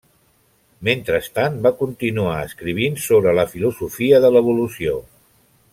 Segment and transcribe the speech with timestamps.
[0.87, 4.99] Mentrestant, va continuar escrivint sobre la filosofia de l'evolució.